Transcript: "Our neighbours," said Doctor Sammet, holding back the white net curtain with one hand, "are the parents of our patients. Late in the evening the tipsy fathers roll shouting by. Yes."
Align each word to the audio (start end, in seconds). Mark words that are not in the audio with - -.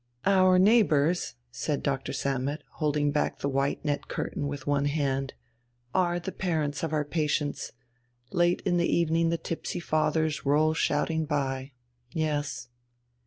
"Our 0.25 0.57
neighbours," 0.57 1.35
said 1.51 1.83
Doctor 1.83 2.11
Sammet, 2.11 2.63
holding 2.79 3.11
back 3.11 3.37
the 3.37 3.47
white 3.47 3.85
net 3.85 4.07
curtain 4.07 4.47
with 4.47 4.65
one 4.65 4.85
hand, 4.85 5.35
"are 5.93 6.19
the 6.19 6.31
parents 6.31 6.81
of 6.81 6.91
our 6.91 7.05
patients. 7.05 7.71
Late 8.31 8.63
in 8.65 8.77
the 8.77 8.91
evening 8.91 9.29
the 9.29 9.37
tipsy 9.37 9.79
fathers 9.79 10.43
roll 10.43 10.73
shouting 10.73 11.25
by. 11.25 11.73
Yes." 12.13 12.69